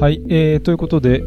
[0.00, 1.22] はい、えー、ということで、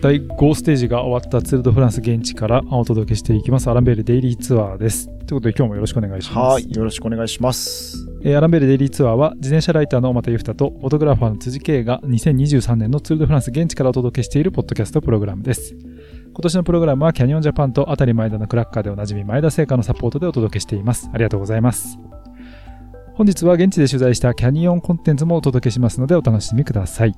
[0.00, 5.08] 第5ステージが終わったツール・ド・フランス現地からお届けしていきます、アランベールデイリーツアーです。
[5.08, 6.38] ということで、今日もよろしくお願いします。
[6.38, 8.06] はい、よろしくお願いします。
[8.22, 15.74] えーアランベールデイリーツアーは、自転車ライターの又由太と、フォトグラファーの辻圭が2023年のツール・ド・フランス現地からお届けしているポッドキャストプログラムです。
[15.74, 21.10] 今年のプログラムは、キャニオンジャパンとあたり前田のクラッカーでおなじみ前田製菓のサポートでお届けしています。
[21.12, 21.98] ありがとうございます。
[23.14, 27.14] 本日は現地で取材したキャニオンコンテンツもお届けしますのでお楽しみください。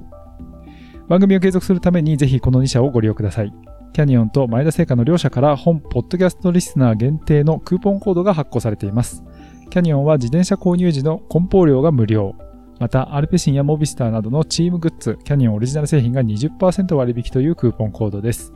[1.09, 3.52] 番組を継続するためにぜひこの2社をご利用ください。
[3.92, 9.23] キャニオンと前田製菓の両社から本ポッドキャストリスナー限定のクーポンコードが発行されています。
[9.70, 12.34] キャニオンは自転車購入時の梱包料が無料。
[12.79, 18.52] また、アルペシンやモビスターなどのチームグッズ、キャニオンオリジナル製品が20%割引というクーポンコードです。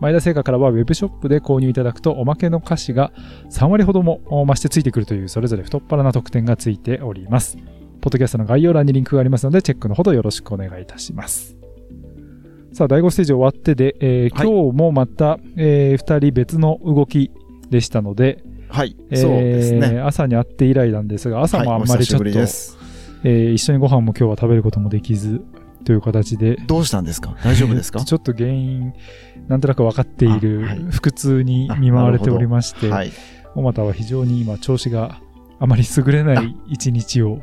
[0.00, 3.12] 前田製菓からはウェブショップで購入いただくとおまけの菓子が
[3.50, 7.56] 3割ほども増してついてくるというそれぞれ太っ腹な特典がついております。
[8.00, 11.61] ポッドキャストの概要欄にリンクがありますのでチェックのほどよろしくお願いいたします。
[12.72, 17.30] さあ、第5ステージ終わってで、えーはい今日もまた、え2人別の動き
[17.70, 20.00] でしたので、はい、えーそうですね。
[20.00, 22.78] 朝に会って以来なんですが、朝もあんまりちょっと、はいお久しぶりです。
[23.24, 25.42] えー一緒にご飯も今日は食べることもできず
[25.84, 27.36] という形で、どうしたんですか？
[27.44, 28.00] 大丈夫ですか？
[28.04, 28.92] ちょっと原因、
[29.48, 33.10] なんとなく分かっているあはい腹痛に見舞われておりまして、はい。
[33.54, 35.20] 小俣は非常に今調子が
[35.60, 37.40] あまり優れない一日を、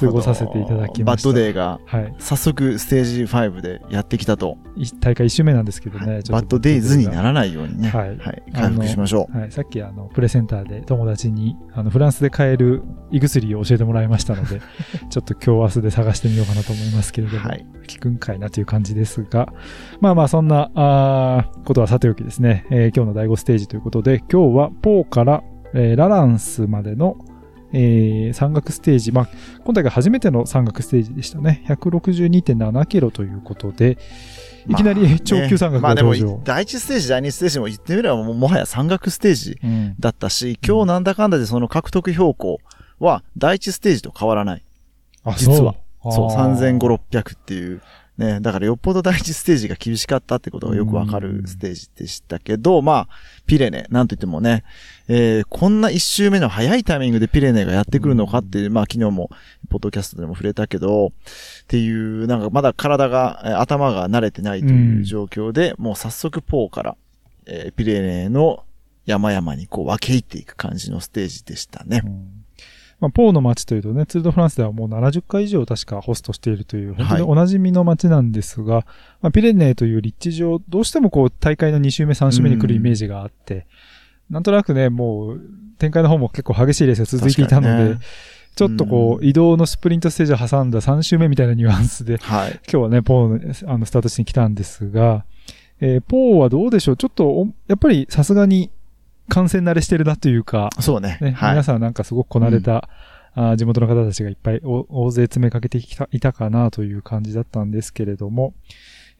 [0.00, 4.58] 過ごさせていただきましたバッドデーがはい、早速ステージ5でやってきたと。
[4.76, 7.88] い大会1周目なんですけどね、はいバッドデイズにならないようにね。
[7.88, 8.14] ははい
[8.48, 8.52] い。
[8.52, 14.60] 回復しましょはい、さっきあのプレセンターで友達にあのフランスで買える胃薬を教えてもらいましたので
[15.10, 17.30] ちょっと今日明日で探してみようかなと思いますけれう。
[17.30, 17.66] ども、はい。
[17.86, 19.52] 聞くんかいなという感じですが
[20.00, 25.42] まあまあそんなあーことはさておきですね、えー今日の第5ステージということで今日はポーから、
[25.74, 27.16] えーラランスまでの
[27.72, 29.28] えー山岳ステージ、まあ、
[29.64, 31.64] 今大会初めての山岳ステージでしたね。
[31.68, 33.98] 162.7キロということで、
[34.68, 36.24] いきなり長級山岳まあねまあで。
[36.24, 42.58] も、第1ステージ、第2ステージも言ってみればもはや山岳ステージうんだったし、今日なんだかんだでその獲得標高
[42.98, 44.64] は第1ステージと変わらない。
[45.24, 45.74] あ実は。
[46.02, 47.82] そうそう、あー3500、600っていう。
[48.18, 53.08] ね、だからよっぽど第一ステージが厳しかったってことがよくわかるステージでしたけど、まあ、
[53.46, 54.64] ピレネ、なんといってもね、
[55.06, 59.30] えーこんな一周目の早いタイミングでピレネがやってくるのかっていう、まあ昨日も、
[59.70, 61.12] ポッドキャストでも触れたけど、っ
[61.68, 66.96] ていう、なんかまだ体が、えー頭が慣れてないという状況で、もう早速ポーから、
[67.46, 68.64] えーピレネの
[69.06, 72.02] 山々にこう分け入っていく感じのステージでしたね。
[72.04, 72.37] うん
[73.00, 78.84] まあ、ポーの街というとね、ツール・ド・フランスではもう70回以上確かホストしているという、本当におなじみの街なんですが、
[79.22, 83.66] まあ、ピレネーという立地上、どうしてもこう大会の2周目、3周目に来るイメージがあって、
[84.30, 85.40] なんとなくね、もう
[85.78, 87.96] 展開の方も結構激しいレースが続いていたので、
[88.56, 92.50] ちょっとこう、移動のスプリントステージを挟んだ3周目みたいなニュアンスで、はい。
[92.50, 95.24] 今日はね、ポーのあのスタート地に来たんですが、
[95.80, 96.96] えーポーはどうでしょう？
[96.96, 98.72] ちょっとお、やっぱりさすがに
[99.28, 101.18] 感染慣れしてるなというか、そうね。
[101.20, 101.62] ね、はい皆。
[101.62, 102.88] さんなんかすごくこなれた、
[103.34, 108.54] あー地元の方たちがいっぱいお大勢詰めかけてきたいたかなという感じだったんですけれども、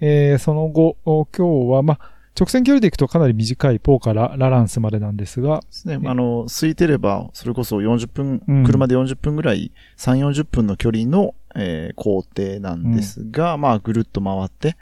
[0.00, 5.98] えーその後、お今日は、まあ、直線距離で行くとかなり短いポーからラランスまでなんですが、ですね。
[6.04, 14.76] あの、空いてれば、それこそ40分、うん車で40分ぐらい、3、40分の距離の、えー工程なんですが、まあ、ぐるっと回って、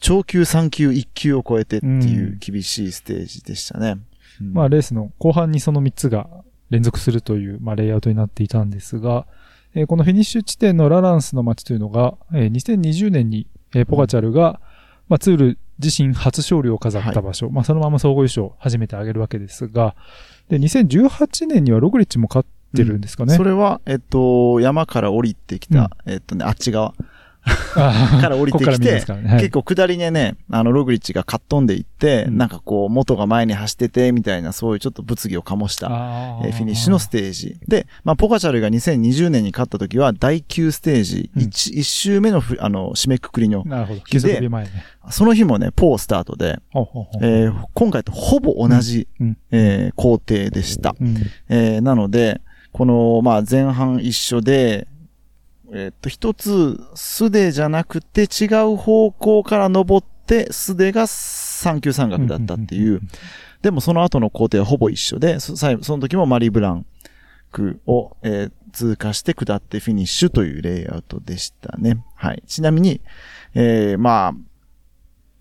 [0.00, 3.90] 長級、3級、1級を超えてっていう厳しいステージでしたね。
[3.90, 4.06] うん
[4.44, 6.28] まあ、レースの後半にその3つが
[6.70, 9.26] 連続するという、まあ、レイアウトになっていたんですが、
[9.74, 14.60] えーこのフィニッシュ地点のラランスの街というのが、えー2020年に、えーポガチャルが、
[15.08, 19.94] まあ、ツール自身初勝利を飾った場所、まあ、そのまま総合優勝を初めて挙げるわけですが、
[20.48, 23.34] で、2018年にはログリッチも勝ってるんですかね。
[23.34, 26.94] それは、えっと、山から降りてきた、えっとね、あっち側。
[27.74, 29.04] から降りてきてね。
[29.28, 29.40] はい。
[29.40, 32.38] 結構下りでね、あの、ログリッチがかっ飛んでいって、うん。
[32.38, 37.56] なんかこう、元が前に走ってて、みたいな、そういうちょっと物議を醸した、あえーフィニッシュのステージ。
[37.68, 41.42] で、まあ、ポカチャルが2020年に勝った時は、第9ステージ、うん。
[41.44, 44.00] 1, 周目のふあの、締めくくりの、なるほど。
[44.00, 44.70] 休息日前ね。
[45.10, 47.26] その日もね、ポースタートで、ほうほうほう。
[47.26, 49.36] えー今回とほぼ同じ、うん。
[49.52, 50.96] えー工程でした。
[51.00, 51.16] うん。
[51.48, 52.40] えーなので、
[52.72, 54.86] この、まあ、前半一緒で、
[55.72, 63.00] えーっと、一つ、素手じゃなくて違う方向から登って、素手が三級山岳だったっていう。
[63.62, 66.86] でもその後の工程はほぼ一緒で、その時もマリー・ブラン
[67.50, 72.04] クを、えー通過して下ってフィニッシュというレイアウトでしたね。
[72.14, 72.42] はい。
[72.46, 73.00] ちなみに、
[73.54, 74.32] えーまあ、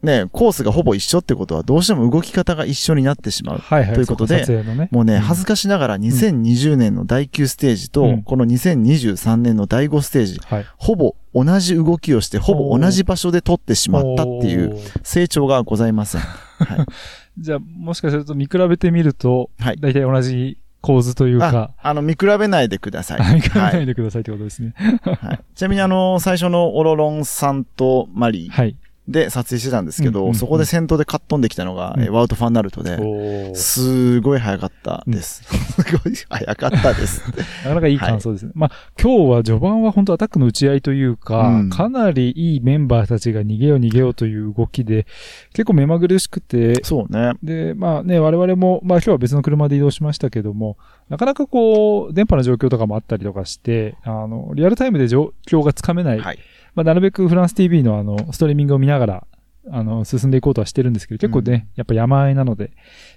[0.06, 3.58] ね、コースがほぼ一緒ってことは、どうしても動き方が一緒になってしまう。
[3.58, 3.94] はいはい。
[3.94, 4.90] ということでね。
[4.92, 10.66] もうね、ん恥ずかしながら2020年の第9ステージと、うんこの2023年の第5ステージ、はい。
[10.78, 14.78] ほぼ同じ動きをして、ほぼ同じ場所で撮ってしまったっていう。
[15.04, 16.22] 成長がございません。
[16.22, 16.86] はい。
[17.38, 23.34] じゃあ、もしかすると見比べてみると、はい大体同じ構図というあか、、あの、見比べないでください。
[23.36, 23.86] 見比べなはいい。
[23.88, 24.74] でくださいってことですね。
[24.78, 28.78] はいちなみにあの、最初のオロロンさんとマリーはい。
[29.08, 35.44] で撮影してたんですけど、うんうんうんそこで先頭でカットンできたのが、うんえーワウト・ファンナルトで、すごい早かったです。
[35.44, 37.24] すごい早かったです。
[37.64, 38.52] なかなかいい感想ですね。
[38.54, 38.72] まあ、
[39.02, 45.06] 今日は序盤は本当アタックの打ち合いというか、うんかなりいいメンバーたちが逃げよう逃げようという動きで、
[45.54, 47.34] 結構目まぐるしくて、そうね。
[47.44, 50.78] で、まあね、我々も、まあ今日は別の車で移動しましたけども、
[51.10, 56.20] なかなかこう、電波の状況とかもあったりとかして、あの、リアルタイムで状況がつかめない。
[56.20, 56.40] はい。
[56.76, 59.28] まあなるべくフランス TV のあの、ストリーミングを見ながら、
[59.72, 62.72] あの、進んでいこうとはしてるんですけど、結構ね、やっぱ山あいなので、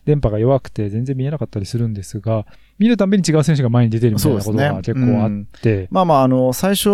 [0.06, 2.46] 電波が弱くて全然見えなかったりするんですが、
[2.78, 5.46] 見るたびに違う選手が前に出てるみたいなことが結構あっねうん。
[5.46, 6.88] て、まあまあ、あの、最初、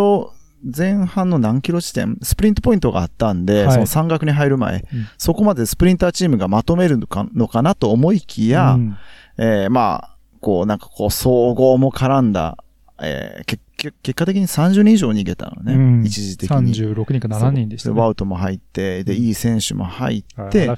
[0.77, 3.73] 前半の何キロ地点、スプリントポイントがあったんで、はい。
[3.75, 4.85] その山岳に入る前、うん。
[5.19, 8.97] そこまでスプリンターチームがまとめるのかのかなと思いきや、うん。
[9.37, 12.57] えーまあ、こう、なんかこう、総合も絡んだ、
[13.01, 16.75] えー、けけ結果的に30人以上逃げたのね、うん一時的に。
[16.75, 18.01] 36人か7人でしたね。
[18.01, 20.69] ワウトも入って、で、いい選手も入っはいて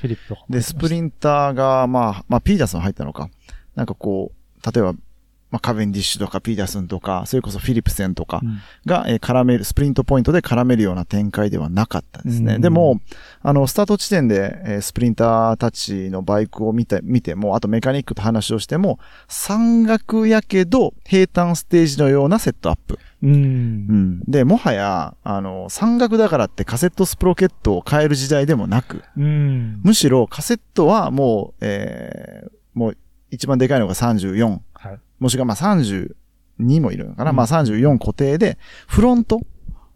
[0.49, 3.29] で、スプリンターが、まあ、まあ、ピーターソン入ったのか。
[3.75, 4.95] なんかこう、例えば、
[5.51, 12.57] まあ、カベンディッシュとかピーターソンとか、それこそフィリプセンとかうんが、えー絡める、スプリントポイントで絡めるような展開ではなかったですね。
[12.57, 13.01] うんでも、
[13.43, 18.99] あの、スタート地点で、えースプリンターたちのバイクを見て、見ても、あとメカニックと話をしても、
[19.29, 22.99] 山岳やけど、平坦ステージのようなセットアップ。
[23.23, 23.37] うんう。
[23.37, 24.21] ん。
[24.29, 29.81] で、もはや、あの、山岳だからってカセットスプロケットを変える時代でもなく、うん。
[29.83, 32.97] むしろカセットはもう、えー、もう
[33.31, 34.61] 一番でかいのが34、はい。
[35.19, 36.11] もしくはまあ32
[36.81, 37.37] もいるのかな、うん。
[37.37, 39.41] まあ34固定で、フロント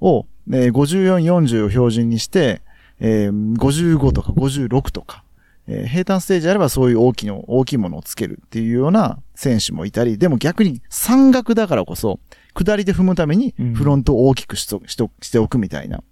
[0.01, 2.63] を、えー54、40を標準にして、
[3.01, 5.25] えー55とか56とか、
[5.67, 12.21] えー平坦ステージであればそういう大きいの、大きいものをつけるっていうような選手もいたり、でも逆に山岳だからこそ、
[12.55, 13.75] 下りで踏むためにうん。
[13.75, 16.03] フロントを大きくしとしておしておくみたいな、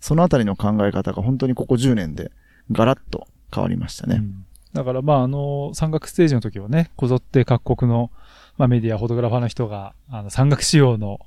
[0.00, 2.30] そのあたりの考え方が本当にここ10年で
[2.72, 4.16] ガラッと変わりましたね。
[4.16, 4.44] うん。
[4.74, 8.10] だからまああの、山岳ステージの時はね、こぞって各国の、
[8.58, 11.20] まあメディア、フォトグラファーの人が、あの、山岳仕様の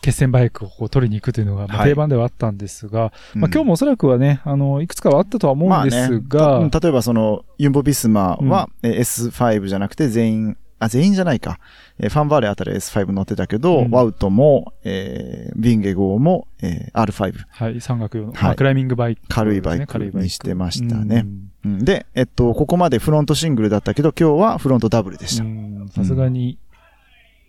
[0.00, 3.40] 決戦バイクをこう取りに行くというのが、定番ではあったんですが、うん。
[3.42, 11.58] まあ今日もおそらくはね、あの、いくつかはあったとは思うんですが、まあね、た例えばその、ユンボビスマは、えー S5 じゃなくて全員、あ、全員じゃないか。
[11.98, 13.90] えーファンバーレーあたりは S5 乗ってたけど、うん。
[13.90, 17.34] ワウトも、えー、ビンゲゴーも、えー R5。
[17.50, 18.42] はい、山岳用の、はい。
[18.44, 21.24] まあクライミングバイク、軽いバイク軽いにしてましたね。
[21.64, 21.72] うん。
[21.72, 21.84] うん。
[21.84, 25.44] で、えっと、ここまでフロントシングルだったけど、今日はフロントダブルでした。
[25.44, 25.88] うん。
[25.92, 26.58] さすがに、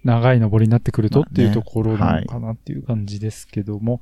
[0.03, 4.01] 長い登りになってくるとっていうところなのかなっていう感じですけども、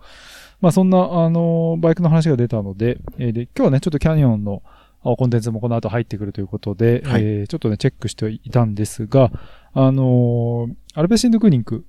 [0.61, 4.61] まあそんな、あの、バイクの話が出たので、えーで、今日はね、ちょっとキャニオンの
[5.03, 7.23] あコンテンツもこの後入ってくるということで、はい。
[7.23, 9.31] えーちょっとね、チェックしていたんですが、
[9.73, 11.85] あのーアルペシンドクーニンク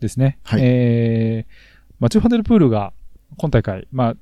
[0.00, 0.38] ですね。
[0.44, 0.60] はい。
[0.62, 1.52] えー
[1.98, 2.94] マチュー・ファンデルプールが
[3.36, 4.16] 今大会、まあ、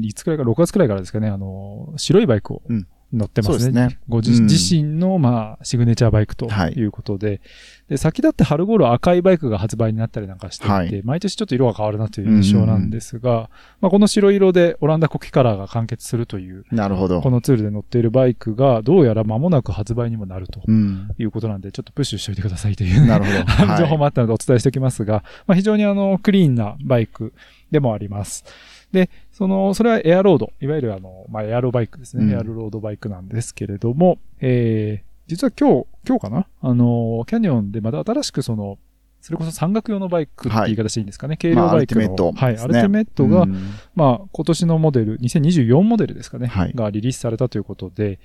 [0.00, 3.54] いつくらいか、6月くらいからですかね、あのー白いバイクをうん乗ってますね。
[3.54, 7.40] そうですねご自,、身の、まあ、シグネチャーバイクとはいいうことで、
[7.88, 13.50] で、先立って春頃赤いバイクが発売になったりなんかしていて、はい毎年ちょっと色が変わるなという印象なんですが、
[13.80, 17.30] まあ、この白色でオランダ国旗カラーが完結するという、なるほどこ。
[17.30, 21.08] のツールで乗っているバイクがどうやら間もなく発売にもなるとうん。
[21.18, 23.44] いうことなんで、ちょっとプッシュしておいてくださいというね、なるほど。
[23.44, 27.32] はい 情報もあったのでお伝えしておきますが、まあ、非常にあの、クリーンなバイク
[27.72, 28.44] でもあります。
[28.92, 32.24] で、その、それはエアロード、いわゆるあの、まあ、エアロバイクですね。
[32.24, 32.30] うん。
[32.30, 36.46] エアロードバイクなんですけれども、えー、実は今日、今日かな？
[36.60, 38.78] あの、キャニオンでまた新しくその、
[39.22, 41.38] それこそ山岳用のバイクって言い方していいんですかね？
[41.38, 43.70] 軽量バイクの、まあアルティメットはい、アルティメットが、うん。
[43.94, 46.72] まあ、今年のモデル、2024モデルですかね、はい。
[46.74, 48.18] がリリースされたということで、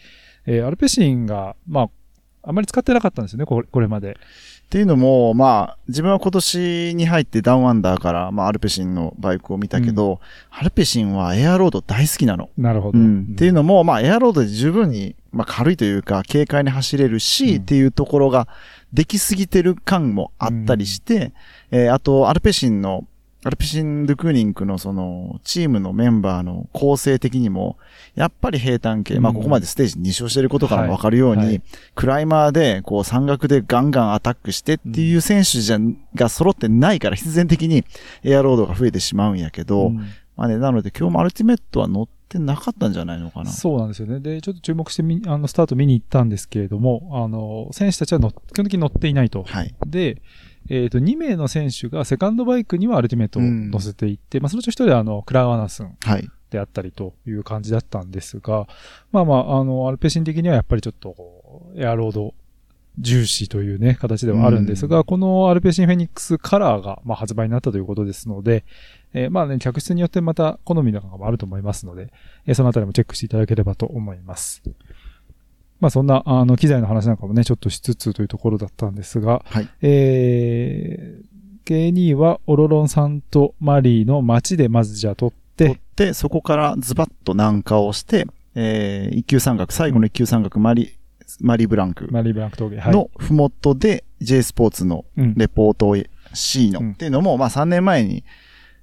[0.45, 1.89] えーアルペシンが、まあ、
[2.47, 4.17] あまり使ってなかったんですよね、これこれまで。
[4.67, 10.19] っていうのも、まあ、自分は今年に入ってダウンアンダーから、まあ、アルペシンのバイクを見たけど、
[10.51, 12.49] アルペシンはエアロード大好きなの。
[12.57, 12.99] なるほど。
[12.99, 13.29] うん。
[13.31, 18.49] っていうのも、まあ、エアロードで十分に、まあ、軽いというか、軽快に走れるし、うんっていうところが、
[18.91, 21.33] できすぎてる感もあったりして、
[21.71, 23.05] えーあと、アルペシンの、
[23.47, 27.77] アルペシン・ドゥクーニンクのその、チームのメンバーの構成的にも、
[28.13, 31.61] やっぱり平坦系、まあ、うんここまでステージ2勝してることからもわかるように、はいはい
[31.95, 35.79] クライマーで、こう、山岳でガンガンアタックしてっていう選手じゃ、
[36.13, 37.85] が揃ってないから、必然的に
[38.23, 39.97] エアロードが増えてしまうんやけど、うん
[40.37, 43.49] まあね、なので今日もアルティメットは乗ってなかったんじゃないのかな。
[43.49, 44.19] そうなんですよね。
[44.19, 49.43] で、ちょっと注目してみ、あの、スタート見に行ったんですけれども、あの、選手たちはの基本的に乗っていないと。
[49.43, 49.73] はい。
[49.87, 50.21] で、
[50.69, 56.29] えっ、と、2名の選手がセカンドバイクにはアルティメットを乗せていって、まあ、そのうち一人はあの、クラウアナスンはい。
[56.49, 58.67] であったりという感じだったんですが、
[59.11, 62.33] まあまあ、あの、アルペシン的にはやっぱりちょっとこう、エアロード
[62.99, 68.65] 重視というね、形ではあるんですが、このアルペシンフェニックスカラーが、まあ、発売になったということですので、
[69.13, 72.11] えーまあね、客室によってまた好みとかもあると思いますので、
[72.45, 74.63] えーそのあたりもチェックしていただければと思います。
[75.79, 79.69] まあそんな、あの、機材の話なんかもね、ちょっとしつつというところだったんですが、はい。
[79.81, 90.97] えー、K2 はオロロンさんとマリーの街でまずじゃあ撮って取っ、て、そこからズバッと南下をして、えー、一級山岳、最後の一級山岳マリ、
[91.41, 92.93] マリブランクマリーブランク峠、はい。
[92.93, 95.97] のふもとで J スポーツのうん、レポートを
[96.33, 98.23] C の、うんっていうのも、まあ3年前に、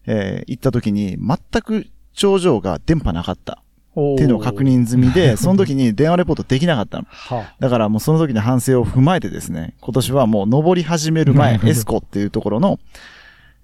[0.06, 3.63] えー行った時に全く頂上が電波なかった
[3.96, 7.04] っっていうのを確認済みで、その時に電話レポートできなかったの。
[7.10, 12.80] はだからもうその時の反省を踏まえてですね、今年はもう登り始める前エスコっていうところの、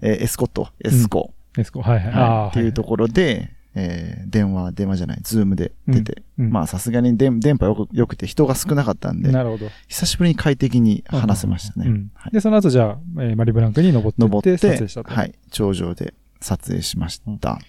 [0.01, 2.13] えーエスコット、エスコ、あ、エスコ、はいはい。
[2.13, 2.49] はい。
[2.49, 6.45] っていうところで、えー電話、電話じゃない、ズームで出て、うん。
[6.45, 9.67] うんまあさすがに電電波よく良くて人が少なかったんで、なるほど。
[9.87, 11.87] 久しぶりに快適に話せましたね。
[11.87, 12.11] うん。
[12.15, 12.33] はい。
[12.33, 15.13] で、その後じゃあ、えーマリーブランクに登って登って、撮影したと。
[15.13, 17.59] はい、頂上で撮影しました。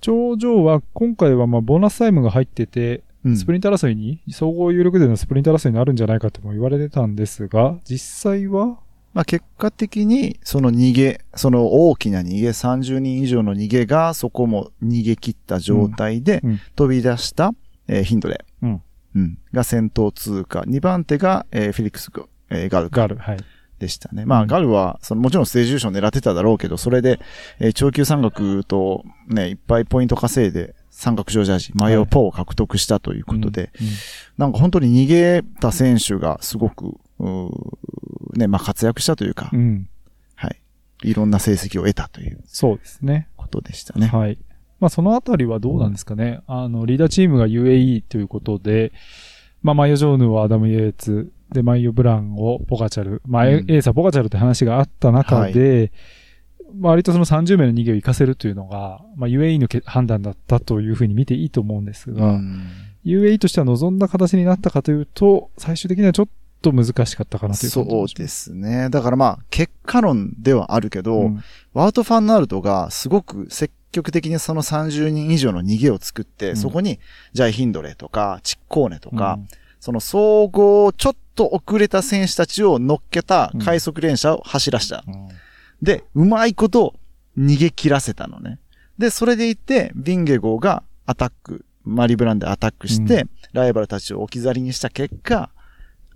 [0.00, 3.36] 頂上は、今回はまあボーナスタイムが入ってて、うん。
[3.36, 8.78] スプリント争いに、総合有力でのスプリント争いになるんじゃないかとも言われてたんですが、実際は、
[9.12, 16.42] まあ結果的に、その逃げ、その大きな逃げ、30人以上の逃げが、そこも逃げ切った状態で
[16.76, 17.52] 飛び出した、
[17.88, 18.82] えーヒンドレ、うん。
[19.16, 19.38] うん。
[19.52, 20.60] が先頭通過。
[20.60, 22.10] 2番手が、えーフィリックス、
[22.48, 23.02] えーガルカ。
[23.02, 23.38] ガル、はい。
[23.80, 24.24] でしたね。
[24.24, 27.18] まあ、ガルは、その、もちろんステージ優勝狙ってただろうけど、それで、
[27.58, 33.86] えー長級山岳と、ね、いっぱいポイント稼いで、三角上ジャージ、マヨポを獲得したということで、うん、
[34.36, 36.96] なんか本当に逃げた選手がすごく、
[38.34, 39.88] ね、まあ活躍したというか、うんうん
[40.34, 40.60] はい。
[41.02, 43.28] いろんな成績を得たというそうですね。
[43.36, 44.08] ことでしたね。
[44.08, 44.38] はい。
[44.80, 46.40] まあ、そのあたりはどうなんですかね。
[46.46, 48.92] あの、リーダーチームが UAE ということで、
[49.62, 55.92] まあ、マイオ・ジョーヌはアダム・イエーツ、で、マイオ・ブランをポガチャル、まあ、エーサ・ポガチャルって話があった中で、
[56.74, 62.68] まあ割とその30名の逃げを活かせるというのが、まあ、UAE のけ判断だったというふうに見ていいと思うんですが、うん。
[63.04, 66.28] UAE としては望んだ形になったかというと、最終的にはちょっ
[66.62, 68.90] と難しかったかなというそうですね。
[68.90, 71.42] だからまあ、結果論ではあるけど、うん。
[71.72, 76.56] ワウト・ファンナルトがすごく積極的にその30人以上の逃げを作って、うん。
[76.56, 77.00] そこに、
[77.32, 79.38] ジャイ・ヒンドレとか、チッコーネとか、
[79.80, 85.02] その総合ちょっと遅れた選手たちを乗っけた快速連射を走らした。
[85.06, 85.28] うん
[85.82, 86.94] で、うまいこと
[87.38, 88.58] 逃げ切らせたのね。
[88.98, 95.50] で、それでいって、ビンゲゴーがアタック、マリブランでアタックして、ライバルたちを置き去りにした結果、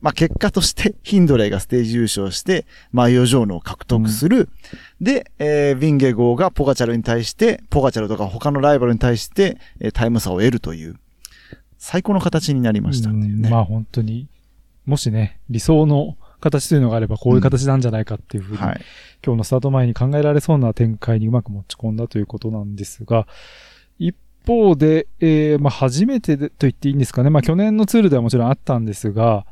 [0.03, 4.51] まあ結果として、 ヒンドレイがステージ優勝して、マイオジョーヌを獲得する。
[5.01, 10.97] で、えー、ビンゲゴーがポガチャルに対して、ポガチャルとか他のライバルに対して、えータイム差を得るという、
[11.87, 13.27] 最高の形になりましたね。
[13.27, 14.27] うんまあ本当に、
[14.87, 18.81] もしね、理想の形というのがあればこういう形なんじゃないかっていうふうに、はい。
[19.25, 23.27] 今日のスタート前に考えられそうな展開にうまく持ち込んだということなんですが、
[23.99, 27.29] 一方で、えーまあ初めてでと言っていいんですかね。
[27.29, 29.45] まあ去年のツールではもちろんあったんですが、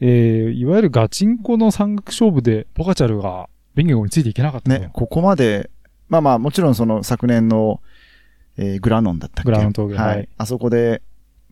[0.00, 5.70] えーいわゆるガチンコの山岳勝負でポカチャルがビンゲゴについていけなかったとね、ここまで、
[6.08, 7.80] まあまあ、もちろんその昨年の、
[8.56, 9.50] えーグラノンだったっけ？
[9.50, 10.16] グラノン峠はい。
[10.16, 11.02] はいあそこで、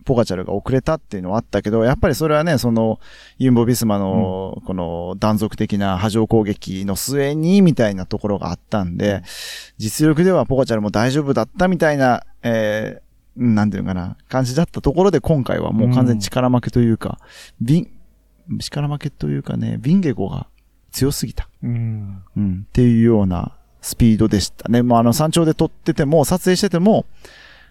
[0.05, 2.99] ポガチャルが遅れたっていうのはあったけど、やっぱりそれはね、その、
[3.37, 9.23] ユンボビスマの、この断続的な波状攻撃の末に、みたいなところがあったんで、
[9.77, 13.05] 実力ではポガチャルも大丈夫だったみたいな、えー
[13.37, 17.19] うんなんていうのかな、感じだったところで今回はもう完全に力負けというか、
[17.59, 17.89] ビン、
[18.59, 20.47] 力負けというかね、ビンゲゴが
[20.91, 21.49] 強すぎた。
[21.61, 22.23] うん。
[22.37, 24.81] うん、っていうようなスピードでしたね。
[24.81, 27.05] もうあの山頂で撮ってても、撮影してても、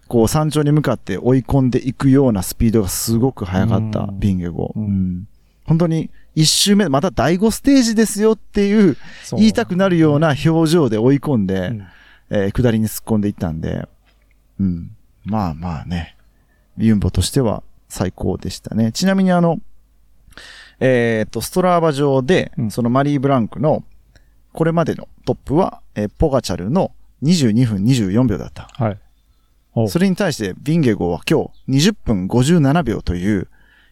[0.09, 4.73] こう山頂に向かって追い込んでいくようなスピードがすごく速かった、うんビンゲゴ。
[4.77, 4.87] ううん
[5.21, 5.29] ん
[5.65, 8.97] 本当に一周目、また第5ステージですよっていう、
[9.33, 11.87] 言いたくなるような表情で追い込んで、うん
[12.31, 13.89] えー下りに突っ込んでいったんで、
[14.59, 14.97] うん。
[15.25, 16.17] まあまあね、
[16.77, 18.93] ユンボとしては最高でしたね。
[18.93, 19.59] ちなみにあの、
[20.81, 23.85] えっ、と、ストラーバ上で、うんそのマリー・ブランクの、
[24.53, 26.93] これまでのトップは、えーポガチャルの
[27.23, 28.69] 22分24秒だった。
[28.73, 28.99] はい。
[29.75, 33.49] おそれに対して、ビンゲゴーは今日20分57秒という、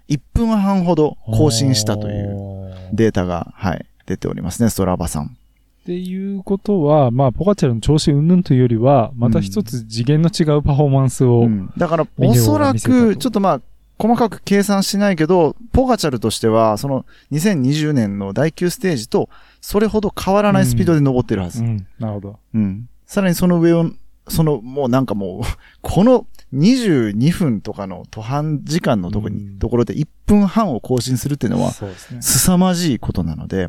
[0.08, 5.36] 1分半ほど更新したといううデータが、はい、出ておりますね、ストラーバさん。
[5.82, 13.60] っていうことは、まあ、ポカチャルの調子云々というよりは、また一つ次元の違うパフォーマンスを、うんだから、おそらく、ちょっとまあ、
[13.98, 19.28] 細かく計算しないけど、ポガチャルとしては、その2020年の第9ステージと、
[19.60, 21.62] それほど変わらないスピードで登ってるはず。
[21.64, 22.38] うん、なるほど。
[22.54, 22.88] うん。
[23.06, 23.90] さらにその上を、
[24.28, 25.42] その、もうなんかもう、
[25.82, 31.72] この22分とかの途半時間のとこに、うんところで1分半を更新するっていうのは。
[32.20, 33.68] 凄まじいことなので、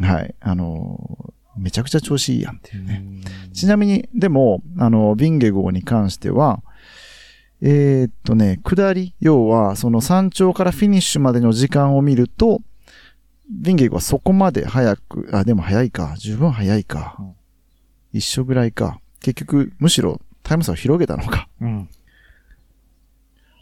[0.00, 0.34] はい。
[0.40, 3.04] あの、めちゃくちゃ調子いいやんっていうね。
[3.52, 6.62] ちなみに、でも、あの、ビンゲ号に関しては、
[7.60, 12.62] えーっとね、下り、要は、その山頂からフィニッシュまでの時間を見ると、
[13.50, 16.14] ビンゲ号はそこまで早く、あ、でも早いか。
[16.18, 17.16] 十分早いか。
[17.18, 17.32] うん
[18.12, 19.00] 一緒ぐらいか。
[19.20, 21.48] 結局、むしろタイム差を広げたのか。
[21.60, 21.88] うん。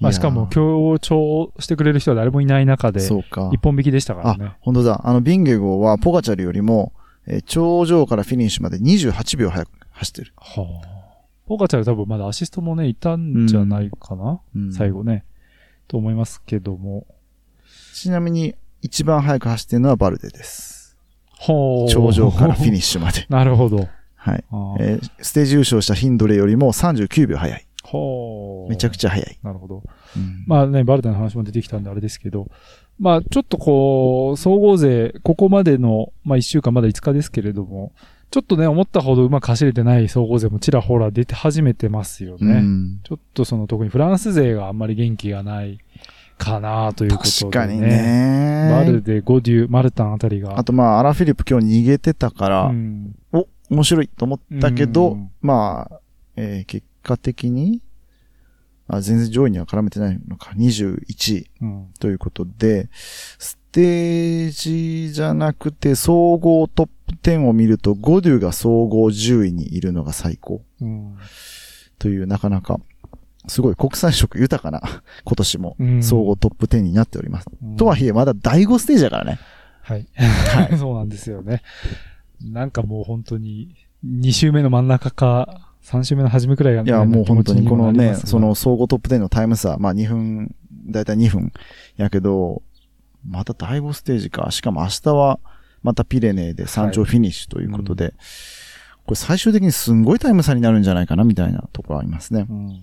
[0.01, 3.61] まあ、しかも、協調してくれる人は誰もいない中で、そうか一。
[3.61, 4.53] 本引きでしたからね。
[4.61, 5.01] 本当だ。
[5.05, 6.93] あの、ビンゲ号はポガチャルよりも、
[7.27, 10.33] えー頂上からフィニッシュまで28秒早く走ってる。
[10.37, 10.99] はあ。
[11.47, 15.25] ポカチャル多分まだアシストもね、いたんじゃないかな、うん最後ね。
[15.89, 17.07] と思いますけども。
[17.95, 20.97] ちなみに、一番早く走ってるのはバルデです。
[21.39, 21.89] ほう。
[21.91, 23.27] 頂上からフィニッシュまで。
[23.31, 23.89] なるほど。
[24.33, 24.45] はい。
[24.81, 27.67] えーステージ優勝したヒンドレよりも39秒早い。
[27.83, 28.71] ほう。
[28.71, 29.39] めちゃくちゃ早い。
[29.43, 29.83] なるほど。
[30.17, 32.49] うんまあね、バルテの話も出てきたんであれですけど、
[32.99, 37.93] まあちょっとこう、総合勢、ここまでの、まあ1週間まだ5日ですけれども、
[38.31, 42.55] ちょっとね、思ったほどうまく走れてない総合勢もちらほら出て始めてますよね。
[42.55, 45.79] うんちょっとその特にフランス勢があんまり元気がない
[46.37, 47.41] かなということで、ね。
[47.41, 48.69] 確かにね。
[48.71, 50.59] バルデ、ゴデュ、マルタンあたりが。
[50.59, 56.01] あとまあ、アラ・フィリップ今日逃げてたから、うん、お、面白いと思ったけど、うんまあ、
[56.37, 57.83] えー結果的に、
[58.89, 60.51] あ全然上位には絡めてないのか。
[60.57, 61.89] 21位うん。
[62.01, 71.17] ということで、ステージじゃなくて総合トップ10を見ると、ゴデュが総合10位にいるのが最高うん。
[71.99, 72.79] という、なかなか、
[73.47, 77.47] すごい国際色豊かな今年もうん総合トップ10になっております。
[77.63, 79.39] うんとはいえ、まだ第5ステージだからね。
[79.83, 80.07] はい。
[80.17, 81.63] は そうなんですよね。
[82.43, 83.75] なんかもう本当に、
[84.05, 90.55] 2週目の真ん中か、3週目の初めくらいがいや、もう本当にこのね、その総合トップ10のタイム差、まあ2分、
[90.87, 91.53] だいたい2分
[91.97, 92.63] やけど、
[93.27, 94.51] また第5ステージか。
[94.51, 95.41] しかも明日は
[95.83, 98.15] またピレネーで山頂フィニッシュということで、
[99.05, 102.47] これ最終的にすんごいタイム差になるんじゃないかなみたいなところありますね。
[102.49, 102.81] うん。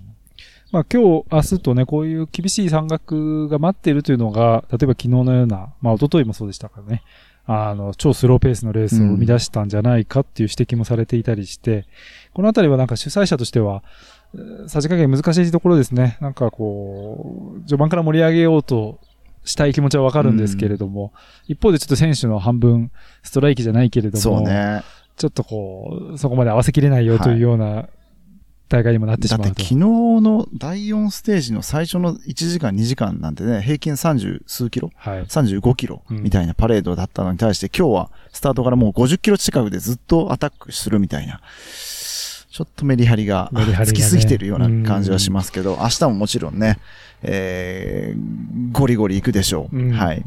[0.72, 7.04] まあ今日、明日とね、こういう厳しい山岳が待っているというのが、例えば昨日のような、まあ一昨日もそうでしたからね、
[7.48, 11.86] あの、超スローペースのレースを生み出したんじゃないかっていう指摘もされていたりして、
[12.34, 13.84] このあたりはなんか主催者としては、
[14.68, 16.18] さじ加減難しいところですね。
[16.22, 19.00] なんかこう、序盤から盛り上げようと
[19.44, 21.14] したい気持ちはわかるんですけれども、
[21.48, 22.92] 一方でちょっと選手の半分
[23.24, 24.84] ストライキじゃないけれども、そうね。
[25.16, 27.88] ちょっとこう、そこまで合わせきれないよというような
[28.84, 29.45] 会にもなってしまうと。
[29.45, 34.91] だって昨日の第4ステージの最初の1時間2時間なんてね、平均30数キロ？
[34.95, 35.25] はい。
[35.25, 41.41] 35キロうんみたいなパレードだったのに対して、今日はスタートからもう50キロ近くでずっとアタックするみたいな。
[42.56, 43.51] ちょっとメリハリが
[43.86, 46.80] つきすぎてるような感じはしますけど、明日ももちろんね、
[47.21, 49.78] えー、ゴリゴリ行くでしょう。
[49.78, 50.23] うんはい。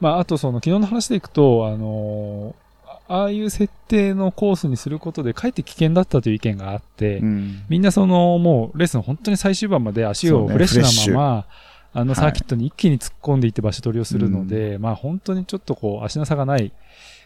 [0.00, 2.65] まあ、あとその昨日の話でいくと、あのー
[3.08, 7.62] ああいう設定のコースにすることで、かえって危険だったという意見があって、うん。
[7.68, 11.46] みんなその、もうレースの本当に最終盤まで足をフレッシュュなまま、
[11.92, 12.16] あのはい。
[12.16, 16.72] サーキットに一気に突っ込んでいって場所取りをするので、まあ本当にちょっとこう足の差がない、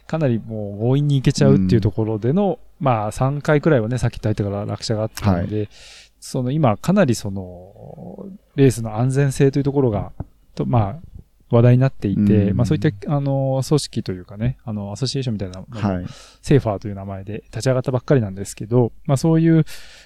[0.07, 5.69] かなりもう強引にいけちゃうっていうところでの、まあ3回くらいはね、さっき言ったから落車があったので、
[6.21, 10.13] その今かなりその、レースの安全性というところが、
[10.55, 11.10] とまあ、
[11.51, 12.57] 話題になっていて、うん。
[12.57, 16.07] まあそういった、あの、組織というかね、あの、アソシエーションみたいなはい。
[16.43, 19.65] セーファーという名前で立ち上がったばっかりなんですけど、まあそういう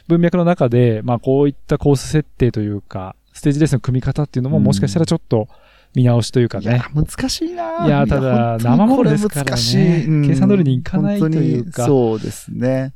[0.09, 5.48] 文脈の中で、まあこういったコース設定というか、ステージレースの組み方っていうのももしかしたらちょっと
[5.94, 6.64] 見直しというかね。
[6.64, 6.85] いや、。
[6.94, 7.87] 難しいな。
[7.87, 9.50] いやただ生ものですからね。
[9.50, 10.07] 難しい。
[10.07, 10.26] うん。
[10.26, 11.85] 計算通りにいかないというか。
[11.85, 12.94] そうですね。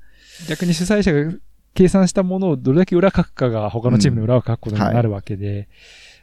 [0.48, 1.32] 逆に主催者が
[1.74, 5.68] 計算したものをどれだけ裏書くかが他のチームの裏を書くことになるわけで、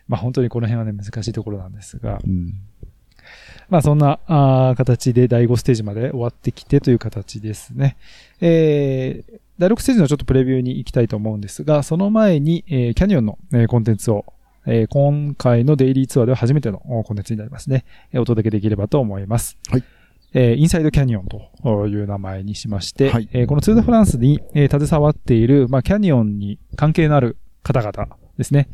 [0.07, 2.53] まあ本当にこの辺はね難しいところなんですが、うん
[3.69, 7.97] まあそんなあー形で第5ステージまで終わってきてという形ですね。
[8.41, 14.25] えー、第6ステージのちょっとプレビューに行きたいと思うんですが、その前に、えーキャニオンの、えーコンテンツを、
[14.67, 17.85] えー今回のデイリーツアーでは初めてのおコンテンツになりますね。
[18.13, 19.57] えーお届けできればと思います。
[19.69, 19.83] はい。
[20.33, 28.67] えーインサイドキャニオンという名前にしまして、はいえーこのツールドフランスに、えー携わっている、まあ、キャニオンに関係のある方々ですね。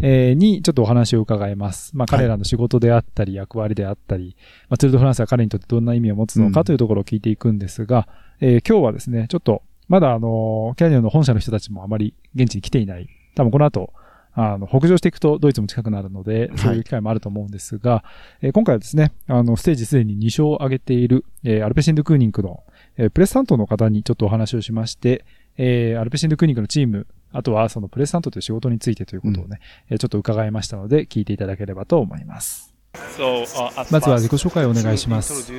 [0.00, 1.96] えーにちょっとお話を伺います。
[1.96, 4.36] まあ彼らの仕事であったり、役割であったり、
[4.68, 8.08] まあツール・ド・フランスが彼にとってどんな意味を持つのかうんというところを聞いていくんですが、
[8.40, 13.08] えー今日はですね、ちょっと、まだあの、キャニオンの本社の人たちもあまり現地に来ていない。
[13.34, 13.92] 多分この後、
[14.34, 18.04] あの、北上していくとドイツも近くなるので、そういう機会もあると思うんですが、
[18.40, 22.62] えー今回はですね、あの、ステージすでに2勝を挙げている、えーアルペシンド・クーニンクの、
[22.96, 25.24] えープレス担当の方にちょっとお話をしまして、
[25.56, 29.60] えーアルペシンド・クーニンクのチーム、あとはそのプレス担当という仕事についてということをね、
[29.90, 32.74] えーちょっと伺いましたので、聞いていただければと思います。
[33.90, 35.52] まずは自己紹介をお願いします。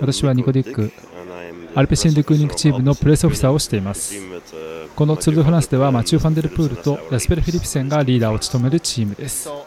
[0.00, 0.92] 私はニコディック、
[1.74, 4.14] アルペシンド・クーニングチームのプレスオフィサーをしています。
[4.94, 9.48] このツール・ド・フランスではマチュー・ファンデルプールとヤスペル・フィリプセンがリーダーを務めるチームです。
[9.48, 9.64] こ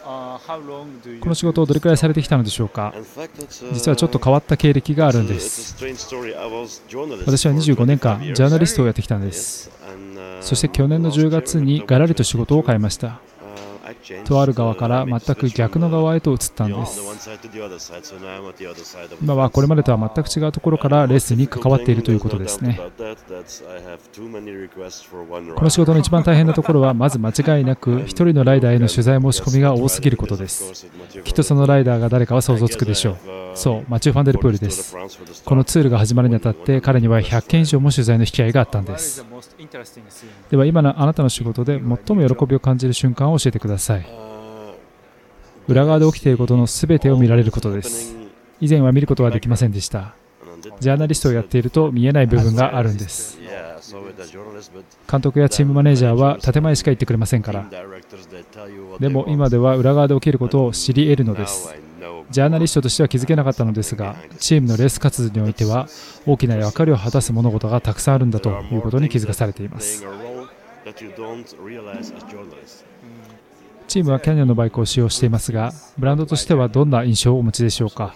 [1.28, 2.94] の仕事をどれくらいされてきたのでしょうか？
[3.72, 5.74] 実はちょっと変わった経歴があるんです。
[7.26, 9.70] 私は25年間ジャーナリストをやってきたんです。
[10.42, 13.20] そして去年の10月にがらりと仕事を変えました。
[14.24, 17.00] とある側から全く逆の側へと移ったんです。
[19.22, 22.80] 今はこれまでとは全く違うところからレースに関わっているということですね。
[25.54, 30.86] この仕事の一番大変なところは、まず間違いなく、 一人のライダーへの取材申し込みが多すぎることです。
[31.24, 33.16] きっとそのライダーが誰かは想像つくでしょう。
[33.54, 34.96] そう、マチュー・ファンデルプールです。
[35.44, 39.24] このツールが始まるにあたって、彼には100件以上も取材の引き合いがあったんです。
[40.50, 44.01] では、今のあなたの仕事で最も喜びを感じる瞬間を教えてください。
[45.68, 48.16] 裏側で起きていることの全てを見られることです。
[48.60, 50.14] 以前は見ることはできませんでした。
[50.80, 53.38] ジャーナリストをやっていると見えない部分があるんです。
[55.10, 57.68] 監督やチームマネージャーは建前しか言ってくれませんから。
[59.00, 61.74] でも今では裏側で起きることを知り得るのです。
[62.30, 65.88] ジャーナリストとしては気づけなかったのですが、チームのレース活動においては
[66.26, 70.04] 大きな役割を果たす物事がたくさんあるんだということに気づかされています。
[73.92, 78.14] チームはキャニオンのバイクを使用していますが、ブランドとしてはどんな印象をお持ちでしょうか？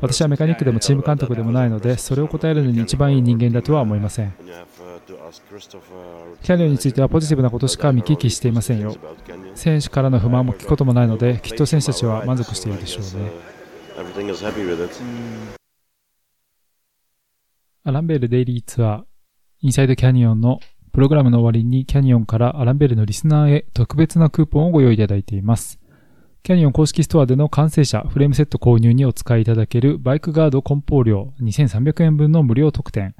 [0.00, 4.32] 私はメカニックでもチーム監督でもないので、それを答えるのに一番いい人間だとは思いません。
[5.02, 8.96] キャニオンについてはポジティブなことしか見聞きしていませんよ。
[9.56, 13.32] 選手からの不満も聞くこともないので、きっと選手たちは満足しているでしょうね。
[17.82, 19.04] アランベールデイリーツアー、
[19.62, 20.60] インサイドキャニオンの
[20.94, 25.80] プログラムの終わりにキャニオンからアランベルのリスナーへ特別なクーポンをご用意いただいています。
[26.44, 33.16] キャニオン公式ストアでの完成車フレームセット購入にお使いいただけるバイクガード梱包料2300円分の無料特典。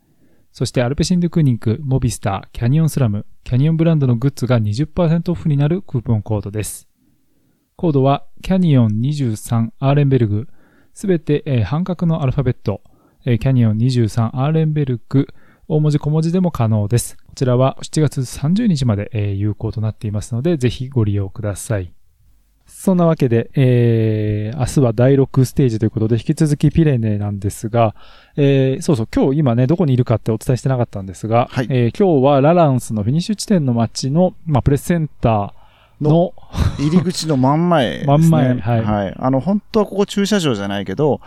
[0.52, 6.86] そしてアルペシンドゥクーニンク、モビスター、キャニオンスラム、キャニオンブランドのグッズが20%オフになるクーポンコードです。
[7.74, 10.48] コードはキャニオン23アーレンベルグ、
[10.92, 12.82] すべて、半角のアルファベット、
[13.24, 15.26] キャニオン23アーレンベルグ、
[15.66, 17.16] 大文字小文字でも可能です。
[17.16, 21.90] こちらは7月30日まで、えー有効となっていますので、ぜひご利用ください。
[22.66, 27.94] そんなわけで、えー、明日は第6ステージということで、引き続きピレネなんですが、
[28.36, 36.34] えー、そうそう、今日今ね、どこにいるかってお伝えしてなかったんですが、はいえー今日はラランスのフィニッシュ地点の街の、まあ、プレスセンターの、
[36.78, 38.12] 入り口の真ん前ですね。
[38.18, 41.22] 真ん前はいあの、本当はここ駐車場じゃないけど、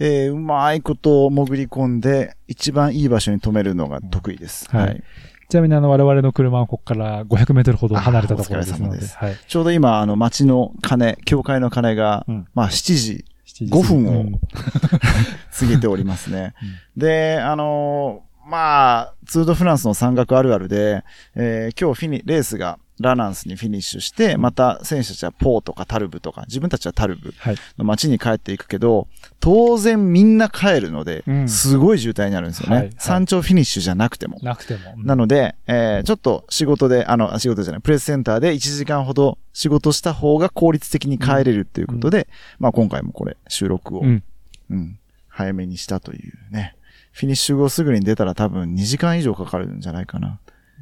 [0.00, 4.66] えーうまいこと潜り込んで、一番いい場所に止めるのが得意です。
[4.70, 5.02] はいはい。
[5.50, 9.36] ちなみにあの、我々の車はここから500メートルほど離れたところですので、あお疲れ様ですはい。
[9.46, 14.32] ちょうど今、あの、街の鐘、教会の鐘が、うんまあ、7時7時5分をうん
[15.58, 16.54] 過ぎておりますね。
[16.96, 27.56] で、あのーまあ、ツールドフランスの山岳あるあるで、えー今日フィニ、レースがラナンスにフィニッシュして、また選手たちはポーとかタルブとか、自分たちはタルブはい。
[27.78, 29.08] の街に帰っていくけど、
[29.40, 32.74] 当然みんな帰るのでう、んすごい渋滞になるんですよね。
[32.76, 34.38] はいはい山頂フィニッシュじゃなくても。
[34.42, 34.94] なくても。
[34.96, 44.04] うんなので、えーちょっと仕事で、あの、仕事じゃない、プレスセンターで1時間ほど仕事した方が効率的に帰れるっていうことで、まあ今回もこれ収録を、う
[44.70, 44.98] うん、ん。
[45.28, 46.74] 早めにしたというね。
[47.12, 50.38] フィニッシュ後すぐに出たら多分2時間以上かかるんじゃないかな。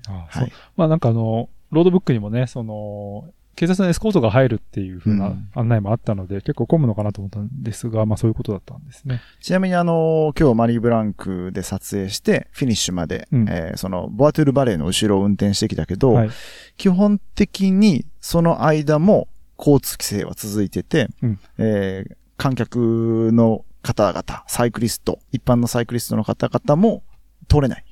[0.09, 9.21] あはいまあなんかあの、ロードブックにもね、その、警察のエスコートが入るっていう風うなん案内もあったので、結構混むのかなと思ったんですが、まあそういうことだったんですね。
[9.41, 16.31] ちなみにあの、今日マリーブランクで撮影して、フィニッシュまで、うんえーその、ボアトゥールバレーの後ろを運転してきたけど、はい。
[16.77, 19.27] 基本的にその間も
[19.59, 27.03] 交通規制は続いてて、うんえー観客の方々、サイクリスト、一般のサイクリストの方々も
[27.49, 27.85] 通れない。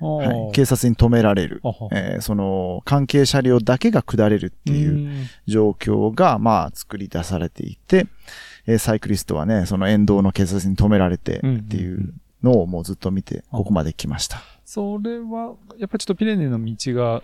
[0.00, 1.60] はい、警察に止められる。
[1.92, 8.06] えーその、関係車両だけが下れるっていううん状況が、まあ、作り出されていて、
[8.66, 14.38] えーサイクリストはね、その沿道の警察に止められてうんっていうのをもうずっと見て、ここまで来ました。
[14.64, 17.22] それは、やっぱりちょっとピレネの道が、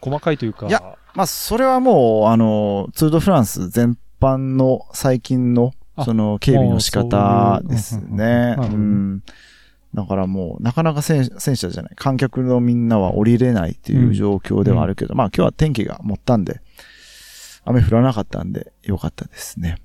[0.00, 0.66] 細かいというか。
[0.66, 0.82] いや
[1.14, 8.56] まあ、それはもう、あの、ツールドフランス全般の最近の、あその、警備の仕方ですね。
[8.58, 9.22] うん
[9.94, 16.60] だからもう、なかなか選選手じゃない、観客のみんなは降りれないっていう状況ではあるけど、まあ今日は天気が持ったんで、
[17.64, 19.76] 雨降らなかったんで、よかったですね。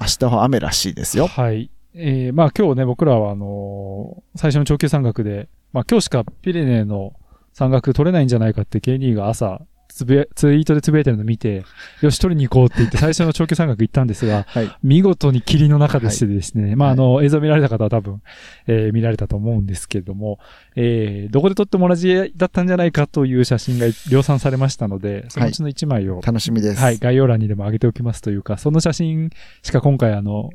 [0.00, 1.26] 明日は雨らしいですよ。
[1.26, 1.70] はい。
[1.94, 7.14] えー、まあ今日ね、僕らはあのー最初の長級山岳で、まあ今日しかピレネーの
[7.54, 9.62] 山岳取れないんじゃないかって K2 が朝、
[9.98, 11.64] つぶや、ツイートでつぶやいてるのを見て、
[12.02, 14.70] よし、取りに行こうって言って最初の長級山岳行ったんですが、はい。
[14.84, 18.22] 見事に霧の中でしてですね、まああの、映像見られた方は多分、
[18.68, 20.38] えー見られたと思うんですけれども、
[20.76, 26.80] えーどこで撮っても同じだったんじゃないかという写真が量産されましたので、そのうちの1枚を、楽しみです。
[26.80, 29.30] はい、概要欄にでも上げておきますというか、その写真
[29.62, 30.50] しか今回あの、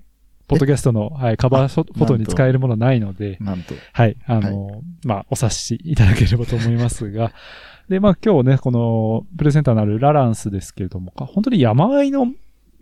[0.54, 3.74] ポッドキャストの、はい、カバーフォトに使えるものないので、なんと。
[3.92, 7.32] はい、あの、まあ、お察しいただければと思いますが、
[7.90, 12.28] で、まあ今日ね、このプレゼンターのあるラランスですけれども、本当に山あいの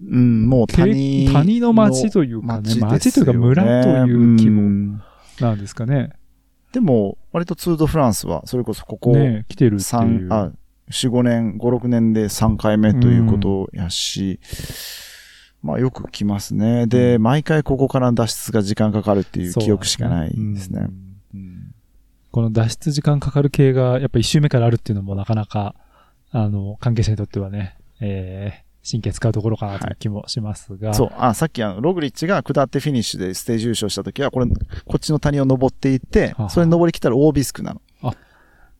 [0.03, 1.33] うん、もう谷の。
[1.33, 5.01] 谷の町というかね町というか村という規模ん
[5.39, 6.11] なんですかね。
[6.71, 10.27] でも、割とツールドフランスは、それこそここ、ね、来てるってい三う。
[10.31, 10.51] あ、
[10.89, 14.39] 4、5年、5、6年で3回目ということやし、
[15.61, 16.87] まあよく来ますね。
[16.87, 20.89] で、うん毎回ここからの脱出が時間かかるっていう記憶しかないですね。
[22.31, 25.75] この脱出時間かかる系が、やっぱ一周目からあるっていうのもなかなか、
[26.31, 30.93] あの、関係者にとってはね、えー、神経使うところかなという気もしますが。
[30.93, 34.53] そう、あ、さっきあの、ログリッチが下ってフィニッシュでステージ優勝した時は、これ、こ
[34.95, 37.81] っちの谷を登っていってはは、それに登りきたらオービスクなの。
[38.01, 38.15] あ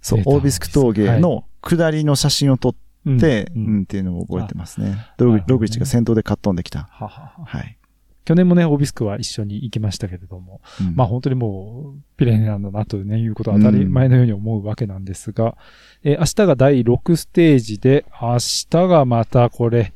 [0.01, 4.95] そうオービスク峠の下りの写真を撮うんって、ううんん、っていうのを覚えてますね。
[5.17, 6.87] ログログチが先頭でかっ飛んできた。
[6.91, 7.77] ははははい。
[8.23, 15.57] 去年もね、オビスクは一緒に行きましたけれども、うんまあ本当にもう、ピレネなんだなとね、いうことは当たり前のように思うわけなんですが、
[16.03, 19.93] えー明日が第6ステージで、明日がまたこれ、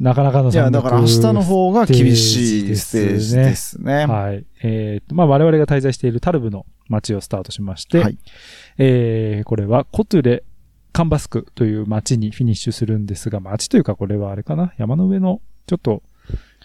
[0.00, 4.06] なかなかのいや、だから明日の方が厳しいステージですね。
[4.06, 4.44] はい。
[4.62, 8.18] えーと、まあ我々が滞在しているタルブの街をスタートしまして、はい。
[8.78, 10.42] えーこれはコトゥレ、
[10.94, 14.72] カンバスクという街にフィニッシュするんですが、街というかこれはあれかな？
[14.78, 16.04] 山の上の、ちょっと、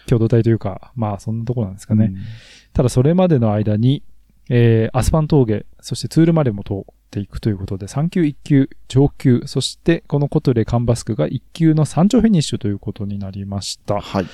[0.06, 2.14] 共同体というか、まあそんなところなんですかね。
[2.72, 4.04] ただそれまでの間に、
[4.50, 14.00] えーアスパン峠、そしてツールまでも通っていくということで、3級、1級、上級、そしてこのコトレカンバスクが1級の山頂フィニッシュということになりました。
[14.00, 14.26] はい。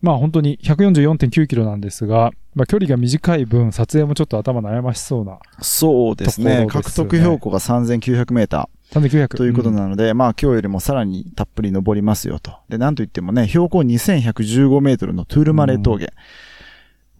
[0.00, 6.66] まあ本当に144.9キロなんですが、まあ距離が短い分、撮影もちょっと頭悩ましそうな、そうですね。
[6.66, 9.26] 獲得標高が3900メータ3900。
[9.26, 12.52] ーということなので、まあ今日よりもさらにたっぷり登りますよと。
[12.68, 16.12] で、なんといってもね、標高2115メートルのトゥールマレー峠。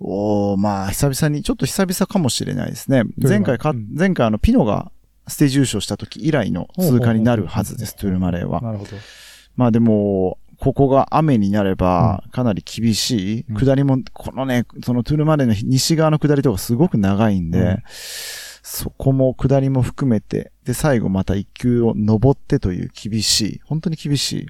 [0.00, 3.02] おー、まあ久々に、ちょっと久々かもしれないですね。
[3.18, 4.90] 前回か、うん前回あの、ピノが
[5.26, 8.60] ステージ優勝した時以来の通過になるはずです、トゥールマレーは。
[8.60, 8.90] なるほど。
[9.56, 13.44] まあでも、ここが雨になれば、かなり厳しい。
[13.48, 17.82] うん下りも、このね、そのトゥールマレーの西側の下りとかすごく長いんで、うん
[18.70, 24.46] そこも下りも含めて、で、最後また一級を登ってという厳しい、本当に厳しい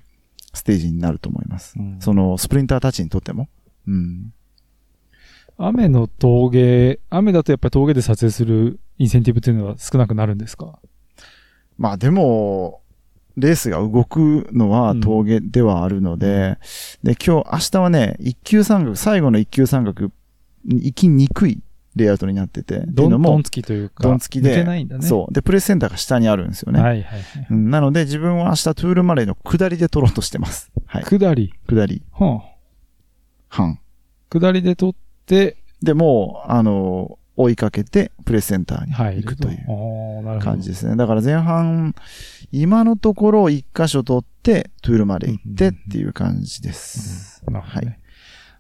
[0.53, 1.75] ステージになると思います。
[1.79, 3.49] うんその、スプリンターたちにとっても。
[3.87, 4.33] うん。
[5.57, 10.81] 雨の峠、雨だとやっぱり峠で撮影するインセンティブっていうのは少なくなるんですか？
[11.79, 12.81] まあでも、
[13.37, 16.59] レースが動くのは峠ではあるので、
[17.05, 20.11] で、今日、明日はね、一級三角、最後の一級三角、
[20.67, 21.61] 行きにくい
[21.99, 25.07] レイアウトになってて、どんどん、つきというか、どんつきで抜けないんだね。
[25.07, 25.33] そう。
[25.35, 26.81] で、プレスセンターが下にあるんですよね。
[26.81, 27.47] はいはいはい。
[27.51, 30.71] うんなので、自分は明日トゥールマレーの下りで取ろうとしてます。
[30.87, 31.05] はい。
[31.05, 31.53] 下り？
[31.69, 32.57] 下り、はあ、
[33.49, 33.81] 半。
[34.31, 34.95] 下りで取っ
[35.27, 39.59] て、で、もう、あの、追いかけて、プレスセンターに行くという。
[40.41, 40.97] 感じですね。
[40.97, 41.95] だから前半、
[42.51, 47.45] 今のところ一箇所取って、トゥールマレー行ってっていう感じです。
[47.47, 47.87] なるほどね。
[47.87, 47.99] はい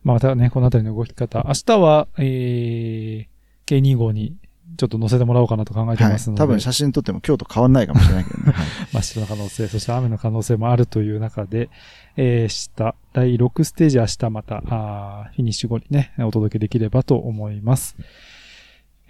[0.02, 1.44] まあ、またね、このあたりの動き方。
[1.46, 3.26] 明日は、えー、
[3.66, 4.36] K2 号に
[4.76, 6.36] ちょっと載せてもらおうかなと考えてはいますの。
[6.36, 6.40] で。
[6.40, 8.52] 多分写真撮っても今日と変わんないかもしれないけどね。
[8.52, 11.68] はいまあ、湿の可能性、そして雨の可能性もあるという中で、
[12.16, 17.96] えー、下、第6ステージ明日また、あーフィニッシュ後にね、お届けできればと思います。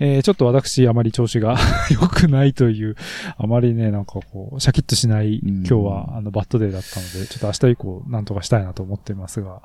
[0.00, 1.56] えー、ちょっと私、あまり調子が
[1.90, 2.94] 良くないという、
[3.36, 9.60] あまりね、なんかこう、シャキッとしない、うん今日は、あの、バッドデーだったので、ちょっと明日以降、なんとかしたいなと思っていますが、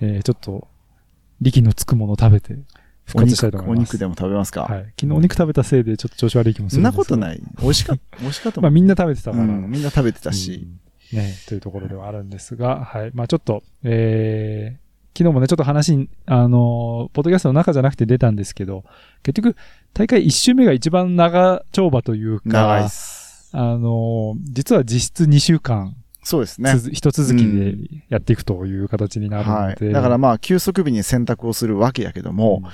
[0.00, 0.68] えー、ちょっと、
[1.40, 2.54] 力のつくものを食べて、
[3.04, 3.90] 復お活したいと肉、思います。
[3.90, 4.62] お肉でも食べますか？
[4.62, 4.84] はい。
[4.98, 7.08] 昨日お肉食べたせいで、ちょっと調子悪い気もすそんなるんですい。
[7.08, 7.42] ことない。
[7.60, 8.70] 美味しかった、 美味しかったまあ。
[8.70, 10.54] みんな食べてたから、うんみんな食べてたし。
[10.54, 10.80] うん
[11.12, 13.10] ね、というところではあるんですが、はい。
[13.14, 18.84] まあちょっと、えー、昨日もね、ちょっと話に、あのー、ポッドキャストの中じゃなくて出たんですけど、
[19.24, 19.56] 結局、
[19.92, 22.88] 大会1周目が一番長丁場というか。
[23.52, 26.74] あの、実は実質2週間、そうですね。
[26.92, 27.76] 一続きで
[28.08, 29.86] やっていくという形になるので。
[29.86, 29.92] はい。
[29.92, 32.70] だからまあ、休息日に選択をするわけやけども、うん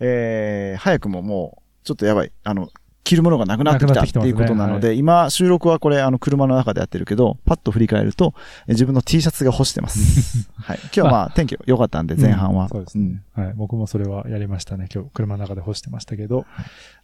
[0.00, 2.32] えー、早くももう、ちょっとやばい。
[2.44, 2.68] あの、
[3.02, 8.34] 着るものがなくなってきたっていうことなので、今、収録はこれ、あの、車の中でやってるけど、パッと振り返ると、
[8.68, 10.48] え自分の T シャツが干してます。
[10.54, 10.78] はい。
[10.82, 12.64] 今日はまあ、天気良かったんで、前半は。
[12.64, 13.54] うんそうですね、はい。
[13.56, 14.88] 僕もそれはやりましたね。
[14.94, 16.46] 今日車の中で干してましたけど、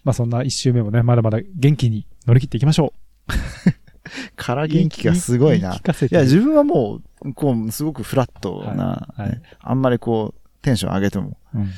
[0.04, 2.92] まあそんな一周目もね、まだまだ元気に乗り切っていきましょ
[3.28, 3.32] う。
[4.36, 5.74] から元気がすごいな。
[5.74, 11.70] いや、自分はもう、こう、すごくフラットな、はいはいねあんまりこう、テンション上げても、うん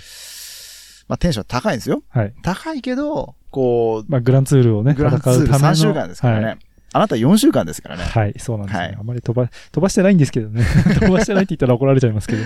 [1.09, 2.03] まあテンション高いんですよ。
[2.11, 2.35] はい。
[2.43, 6.59] 高いけど、こまあグランツールをね、う、グランツール戦うための3週間ですからね。
[6.93, 8.03] はいあなた4週間ですからね。
[8.03, 8.85] はい、そうなんですね。
[8.87, 10.65] はいあんまり飛ば、飛ばしてないんですけどね。
[10.99, 12.43] 飛ばしてないって言ったら怒られちゃいますけど。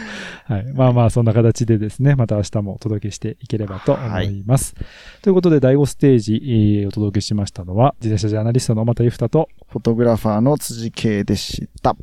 [0.47, 0.73] はい。
[0.75, 4.75] まあまあ、そんな形でですね、また明日もお届けしていければと思います。
[5.23, 11.97] ということで、第5ステージ、えーお届けしましたのは、自転車ジャーナリストの又ゆふたと、フォトグラファーの辻圭でした。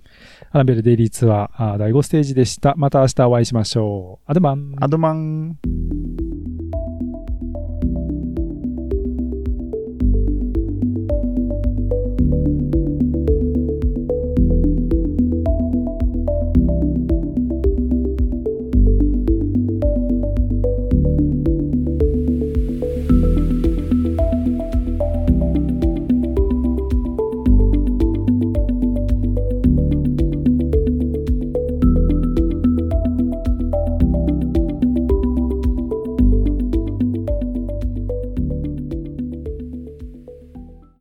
[0.51, 2.73] アナベルデイリーツアー第5ステージでした。
[2.77, 4.31] また明日お会いしましょう。
[4.31, 4.75] アドマン。
[4.79, 5.57] アドマン。